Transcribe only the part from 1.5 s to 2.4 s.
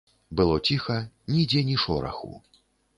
ні шораху.